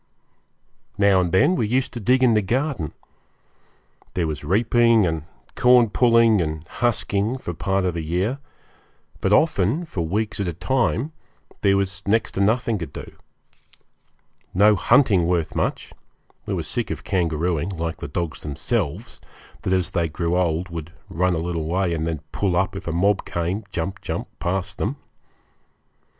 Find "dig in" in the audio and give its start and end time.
1.99-2.33